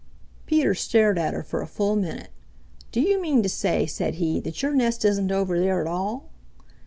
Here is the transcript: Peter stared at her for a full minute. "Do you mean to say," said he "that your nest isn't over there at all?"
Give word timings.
Peter 0.47 0.73
stared 0.73 1.19
at 1.19 1.35
her 1.35 1.43
for 1.43 1.61
a 1.61 1.67
full 1.67 1.95
minute. 1.95 2.31
"Do 2.91 2.99
you 3.01 3.21
mean 3.21 3.43
to 3.43 3.49
say," 3.49 3.85
said 3.85 4.15
he 4.15 4.39
"that 4.39 4.63
your 4.63 4.73
nest 4.73 5.05
isn't 5.05 5.31
over 5.31 5.59
there 5.59 5.79
at 5.79 5.85
all?" 5.85 6.31